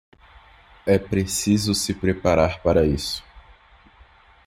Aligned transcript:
É 0.83 0.97
preciso 0.97 1.75
se 1.75 1.93
preparar 1.93 2.63
para 2.63 2.83
isso. 2.87 3.23